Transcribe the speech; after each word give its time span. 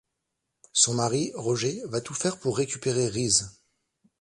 Son 0.73 0.95
mari, 0.95 1.31
Roger, 1.35 1.83
va 1.85 2.01
tout 2.01 2.15
faire 2.15 2.39
pour 2.39 2.57
récupérer 2.57 3.07
Reese. 3.07 3.61